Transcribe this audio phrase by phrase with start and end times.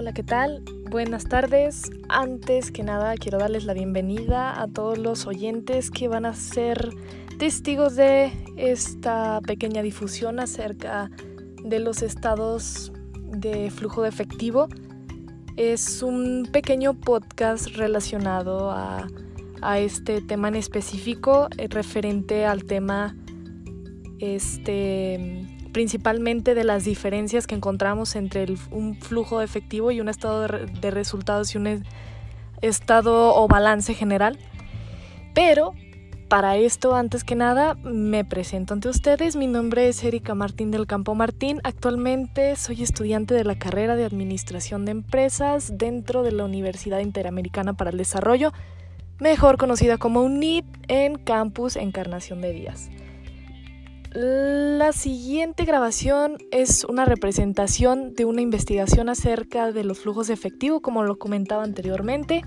[0.00, 0.62] Hola, ¿qué tal?
[0.88, 1.90] Buenas tardes.
[2.08, 6.90] Antes que nada, quiero darles la bienvenida a todos los oyentes que van a ser
[7.40, 11.10] testigos de esta pequeña difusión acerca
[11.64, 12.92] de los estados
[13.24, 14.68] de flujo de efectivo.
[15.56, 19.08] Es un pequeño podcast relacionado a,
[19.78, 23.16] este tema en específico, eh, referente al tema
[24.20, 30.90] este principalmente de las diferencias que encontramos entre un flujo efectivo y un estado de,
[30.90, 31.84] resultados y un
[32.62, 34.40] estado o balance general.
[35.36, 35.74] Pero
[36.26, 39.36] para esto, antes que nada, me presento ante ustedes.
[39.36, 41.60] Mi nombre es Erika Martín del Campo Martín.
[41.62, 47.74] Actualmente soy estudiante de la carrera de Administración de Empresas dentro de la Universidad Interamericana
[47.74, 48.52] para el Desarrollo,
[49.20, 52.90] mejor conocida como UNIT en Campus Encarnación de Díaz.
[54.10, 60.80] La siguiente grabación es una representación de una investigación acerca de los flujos de efectivo,
[60.80, 62.42] como lo comentaba anteriormente,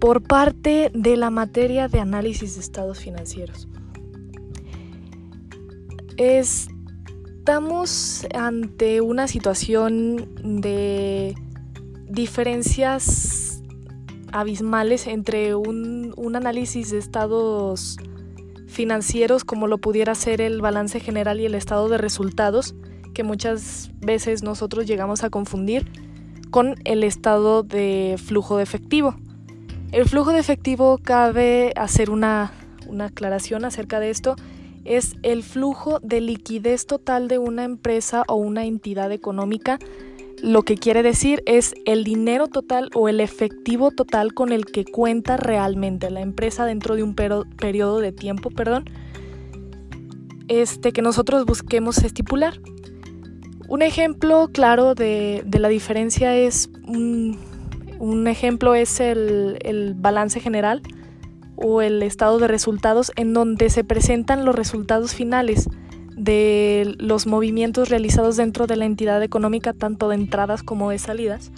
[0.00, 3.68] por parte de la materia de análisis de estados financieros.
[6.16, 6.66] Estamos
[8.34, 11.36] ante una situación de
[12.08, 13.62] diferencias
[14.32, 18.13] abismales entre un, un análisis de estados financieros
[19.44, 22.74] como lo pudiera ser el balance general y el estado de resultados,
[23.14, 25.86] que muchas veces nosotros llegamos a confundir
[26.50, 29.16] con el estado de flujo de efectivo.
[29.92, 32.52] El flujo de efectivo cabe hacer una,
[32.88, 34.34] una aclaración acerca de esto,
[34.84, 39.78] es el flujo de liquidez total de una empresa o una entidad económica
[40.44, 44.84] lo que quiere decir es el dinero total o el efectivo total con el que
[44.84, 48.84] cuenta realmente la empresa dentro de un periodo de tiempo, perdón,
[50.48, 52.60] este, que nosotros busquemos estipular.
[53.68, 60.82] Un ejemplo claro de, la diferencia es, un, ejemplo es el, el balance general
[61.56, 65.70] o el estado de resultados en donde se presentan los resultados finales
[66.16, 71.50] de los movimientos realizados dentro de la entidad económica, tanto de entradas como de salidas,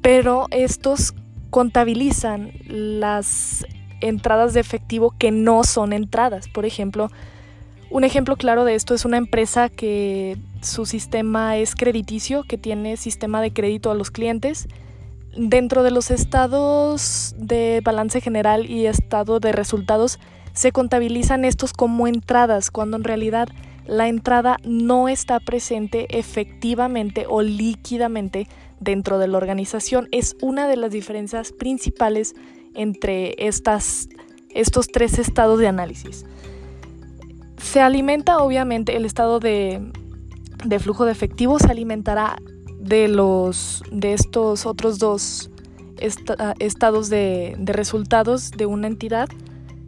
[0.00, 1.14] pero estos
[1.50, 3.66] contabilizan las
[4.00, 6.48] entradas de efectivo que no son entradas.
[6.48, 7.10] Por ejemplo,
[7.90, 12.96] un ejemplo claro de esto es una empresa que su sistema es crediticio, que tiene
[12.96, 14.66] sistema de crédito a los clientes.
[15.36, 20.18] Dentro de los estados de balance general y estado de resultados
[20.52, 23.48] se contabilizan estos como entradas, cuando en realidad
[23.86, 28.46] la entrada no está presente efectivamente o líquidamente
[28.80, 30.08] dentro de la organización.
[30.12, 32.34] Es una de las diferencias principales
[32.74, 34.08] entre estas,
[34.50, 36.24] estos tres estados de análisis.
[37.58, 39.80] Se alimenta obviamente el estado de,
[40.80, 42.36] flujo de efectivo, se alimentará
[42.78, 45.50] de, los, de estos otros dos
[45.98, 49.28] estados de resultados de una entidad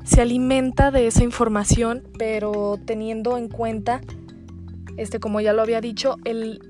[0.04, 4.02] se alimenta de esa información, pero teniendo en cuenta,
[4.96, 6.60] este, como ya lo había dicho, el,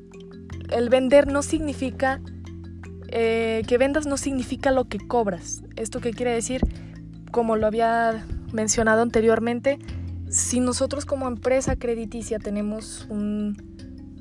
[0.88, 2.20] vender no significa,
[3.08, 5.62] eh, que vendas no significa lo que cobras.
[5.76, 6.62] ¿Esto qué quiere decir?
[7.32, 9.78] Como lo había mencionado anteriormente,
[10.28, 13.74] si nosotros como empresa crediticia tenemos un,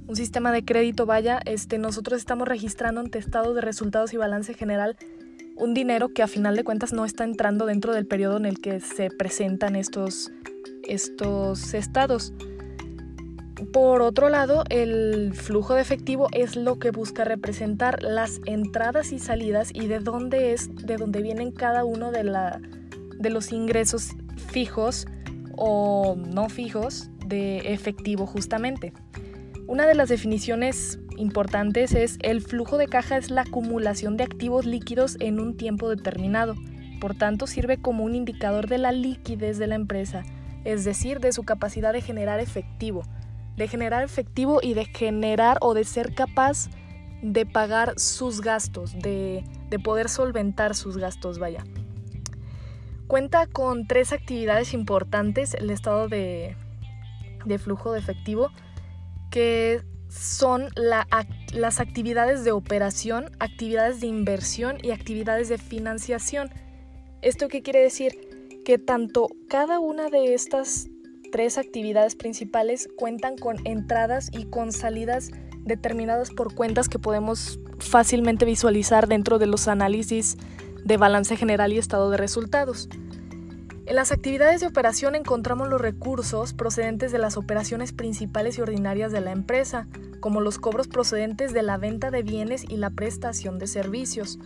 [0.07, 4.55] un sistema de crédito, vaya, este, nosotros estamos registrando ante estado de resultados y balance
[4.55, 4.97] general
[5.55, 8.59] un dinero que a final de cuentas no está entrando dentro del periodo en el
[8.59, 10.31] que se presentan estos,
[10.83, 12.33] estos estados.
[13.71, 19.19] Por otro lado, el flujo de efectivo es lo que busca representar las entradas y
[19.19, 22.59] salidas y de dónde es, de dónde vienen cada uno de, la,
[23.19, 24.11] de los ingresos
[24.51, 25.07] fijos
[25.55, 28.93] o no fijos de efectivo justamente.
[29.65, 34.65] Una de las definiciones importantes es el flujo de caja es la acumulación de activos
[34.65, 36.55] líquidos en un tiempo determinado.
[36.99, 40.23] Por tanto, sirve como un indicador de la liquidez de la empresa,
[40.63, 43.03] es decir, de su capacidad de generar efectivo,
[43.57, 46.69] de generar efectivo y de generar o de ser capaz
[47.21, 49.43] de pagar sus gastos, de,
[49.83, 51.63] poder solventar sus gastos, vaya.
[53.07, 56.55] Cuenta con tres actividades importantes el estado de,
[57.45, 58.49] de flujo de efectivo,
[59.31, 59.81] que
[60.13, 66.49] son las actividades de operación, actividades de inversión y actividades de financiación.
[67.21, 68.61] ¿Esto qué quiere decir?
[68.63, 70.87] Que tanto cada una de estas
[71.31, 75.31] tres actividades principales cuentan con entradas y con salidas
[75.65, 80.37] determinadas por cuentas que podemos fácilmente visualizar dentro de los análisis
[80.83, 82.87] de balance general y estado de resultados.
[83.85, 89.11] En las actividades de operación encontramos los recursos procedentes de las operaciones principales y ordinarias
[89.11, 89.87] de la empresa,
[90.21, 94.39] como los cobros procedentes de la venta de bienes y la prestación de servicios.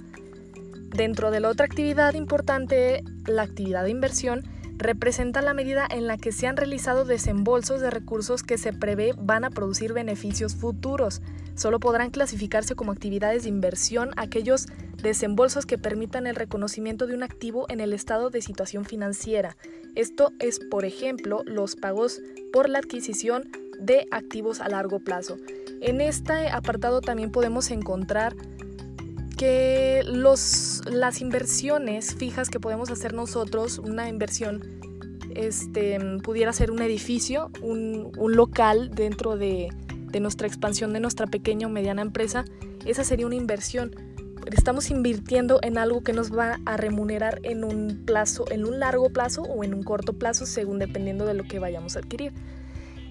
[0.90, 4.44] Dentro de la otra actividad importante, la actividad de inversión,
[4.78, 9.14] representa la medida en la que se han realizado desembolsos de recursos que se prevé
[9.18, 11.22] van a producir beneficios futuros.
[11.54, 14.68] Solo podrán clasificarse como actividades de inversión aquellos
[15.02, 19.56] desembolsos que permitan el reconocimiento de un activo en el estado de situación financiera.
[19.96, 22.22] Esto es, por ejemplo, los pagos
[22.52, 23.50] por la adquisición
[23.80, 25.38] de activos a largo plazo.
[25.82, 28.36] En este apartado también podemos encontrar
[29.38, 34.64] que los, las inversiones fijas que podemos hacer nosotros, una inversión
[35.36, 39.70] este, pudiera ser un edificio, un, local dentro de,
[40.12, 42.46] de, nuestra expansión de nuestra pequeña o mediana empresa,
[42.86, 43.92] esa sería una inversión.
[44.52, 49.10] Estamos invirtiendo en algo que nos va a remunerar en un plazo, en un largo
[49.10, 52.34] plazo o en un corto plazo, según dependiendo de lo que vayamos a adquirir.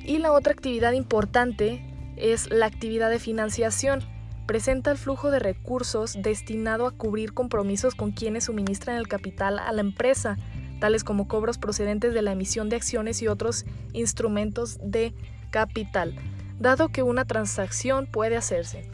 [0.05, 1.85] Y la otra actividad importante
[2.17, 4.03] es la actividad de financiación
[4.47, 9.73] presenta el flujo de recursos destinado a cubrir compromisos con quienes suministran el capital a
[9.73, 10.39] la empresa,
[10.81, 15.15] tales como cobros procedentes de la emisión de acciones y otros instrumentos de
[15.51, 16.15] capital,
[16.61, 18.89] dado que una transacción puede hacerse.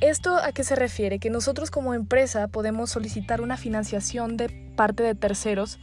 [0.00, 1.18] ¿Esto a qué se refiere?
[1.18, 5.78] Que nosotros como empresa podemos solicitar una financiación de parte de terceros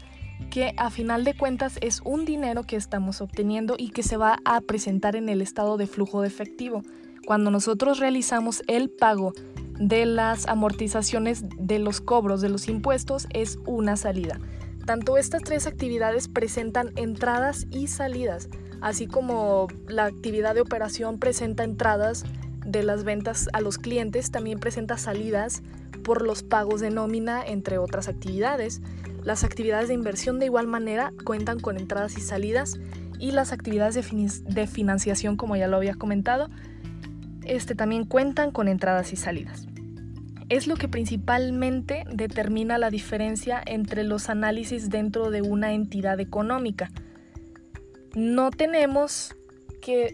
[0.52, 4.38] que a final de cuentas es un dinero que estamos obteniendo y que se va
[4.46, 6.84] a presentar en el estado de flujo de efectivo
[7.26, 9.34] cuando nosotros realizamos el pago
[9.80, 14.40] de las amortizaciones de los cobros de los impuestos es una salida.
[14.86, 18.50] Tanto estas tres actividades presentan entradas y salidas,
[18.82, 22.26] así como la actividad de operación presenta entradas
[22.66, 25.64] de las ventas a los clientes, también presenta salidas
[26.04, 28.82] por los pagos de nómina, entre otras actividades.
[29.24, 32.78] Las actividades de inversión de igual manera cuentan con entradas y salidas
[33.20, 33.96] y las actividades
[34.46, 36.50] de, financiación, como ya lo había comentado,
[37.46, 39.66] este, también cuentan con entradas y salidas.
[40.50, 46.92] Es lo que principalmente determina la diferencia entre los análisis dentro de una entidad económica.
[48.14, 49.36] No tenemos
[49.82, 50.12] que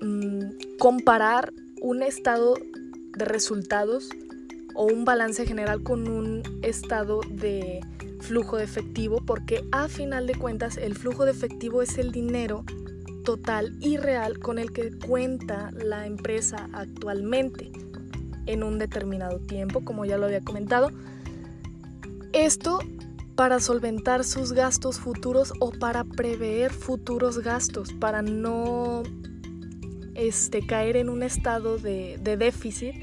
[0.00, 2.54] mm, comparar un estado
[3.16, 4.08] de resultados
[4.74, 7.80] o un balance general con un estado de
[8.20, 12.64] flujo de efectivo porque a final de cuentas el flujo de efectivo es el dinero
[13.24, 17.70] total y real con el que cuenta la empresa actualmente
[18.46, 20.90] en un determinado tiempo, como ya lo había comentado.
[22.32, 22.78] Esto
[23.34, 29.02] para solventar sus gastos futuros o para prever futuros gastos, para no
[30.18, 32.94] este, caer en un estado de, déficit,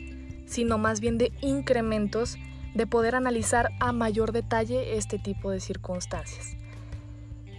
[0.45, 2.37] sino más bien de incrementos,
[2.73, 6.57] de poder analizar a mayor detalle este tipo de circunstancias.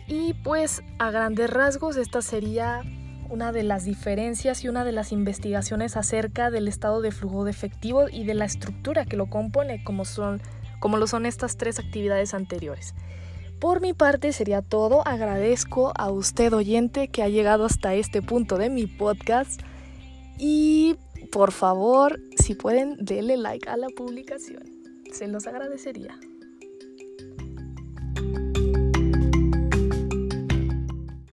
[0.06, 2.82] Y pues a grandes rasgos esta sería
[3.29, 7.50] una de las diferencias y una de las investigaciones acerca del estado de flujo de
[7.50, 10.41] efectivo y de la estructura que lo compone como, son,
[10.81, 12.94] como lo son estas tres actividades anteriores.
[13.61, 15.06] Por mi parte sería todo.
[15.06, 19.62] Agradezco a usted oyente que ha llegado hasta este punto de mi podcast.
[20.38, 20.97] Y
[21.32, 24.62] por favor, si pueden, denle like a la publicación.
[25.12, 26.19] Se los agradecería.